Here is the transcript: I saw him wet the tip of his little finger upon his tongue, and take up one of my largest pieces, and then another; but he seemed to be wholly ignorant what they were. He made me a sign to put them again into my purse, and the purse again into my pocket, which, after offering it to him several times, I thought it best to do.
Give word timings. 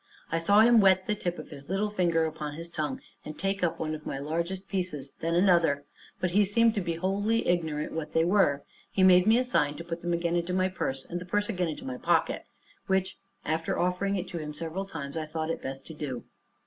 I 0.31 0.39
saw 0.39 0.61
him 0.61 0.81
wet 0.81 1.05
the 1.05 1.13
tip 1.13 1.37
of 1.37 1.49
his 1.51 1.69
little 1.69 1.91
finger 1.91 2.25
upon 2.25 2.55
his 2.55 2.71
tongue, 2.71 3.01
and 3.23 3.37
take 3.37 3.63
up 3.63 3.77
one 3.79 3.93
of 3.93 4.03
my 4.03 4.17
largest 4.17 4.67
pieces, 4.67 5.11
and 5.21 5.35
then 5.35 5.39
another; 5.43 5.85
but 6.19 6.31
he 6.31 6.43
seemed 6.43 6.73
to 6.73 6.81
be 6.81 6.95
wholly 6.95 7.47
ignorant 7.47 7.91
what 7.91 8.13
they 8.13 8.25
were. 8.25 8.63
He 8.89 9.03
made 9.03 9.27
me 9.27 9.37
a 9.37 9.43
sign 9.43 9.75
to 9.77 9.83
put 9.83 10.01
them 10.01 10.11
again 10.11 10.35
into 10.35 10.53
my 10.53 10.69
purse, 10.69 11.05
and 11.05 11.21
the 11.21 11.25
purse 11.25 11.49
again 11.49 11.67
into 11.67 11.85
my 11.85 11.97
pocket, 11.97 12.45
which, 12.87 13.19
after 13.45 13.77
offering 13.77 14.15
it 14.15 14.27
to 14.29 14.39
him 14.39 14.53
several 14.53 14.85
times, 14.85 15.15
I 15.15 15.27
thought 15.27 15.51
it 15.51 15.61
best 15.61 15.85
to 15.85 15.93
do. 15.93 16.23